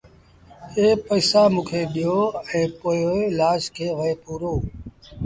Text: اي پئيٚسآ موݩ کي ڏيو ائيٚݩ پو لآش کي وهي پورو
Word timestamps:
اي 0.77 0.87
پئيٚسآ 1.05 1.41
موݩ 1.53 1.65
کي 1.69 1.81
ڏيو 1.93 2.19
ائيٚݩ 2.51 2.73
پو 2.79 2.89
لآش 3.37 3.63
کي 3.75 3.87
وهي 3.97 4.13
پورو 4.23 4.53